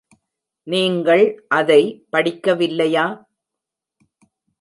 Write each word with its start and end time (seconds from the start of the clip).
நீங்கள் 0.67 1.23
அதை 1.47 1.81
படிக்க 2.09 2.55
வில்லையா? 2.55 3.05